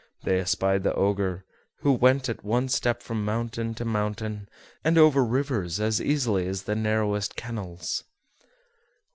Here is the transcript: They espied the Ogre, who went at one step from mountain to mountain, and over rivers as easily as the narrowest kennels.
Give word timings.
They 0.23 0.39
espied 0.39 0.81
the 0.81 0.95
Ogre, 0.95 1.45
who 1.81 1.91
went 1.91 2.27
at 2.27 2.43
one 2.43 2.69
step 2.69 3.03
from 3.03 3.23
mountain 3.23 3.75
to 3.75 3.85
mountain, 3.85 4.49
and 4.83 4.97
over 4.97 5.23
rivers 5.23 5.79
as 5.79 6.01
easily 6.01 6.47
as 6.47 6.63
the 6.63 6.73
narrowest 6.75 7.35
kennels. 7.35 8.03